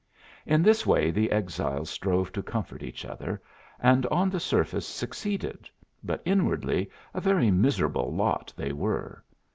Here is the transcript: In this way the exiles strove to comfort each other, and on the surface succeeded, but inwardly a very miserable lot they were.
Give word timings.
In 0.47 0.63
this 0.63 0.83
way 0.83 1.11
the 1.11 1.29
exiles 1.31 1.87
strove 1.91 2.31
to 2.31 2.41
comfort 2.41 2.81
each 2.81 3.05
other, 3.05 3.39
and 3.79 4.07
on 4.07 4.31
the 4.31 4.39
surface 4.39 4.87
succeeded, 4.87 5.69
but 6.03 6.23
inwardly 6.25 6.89
a 7.13 7.21
very 7.21 7.51
miserable 7.51 8.11
lot 8.11 8.51
they 8.57 8.71
were. 8.73 9.23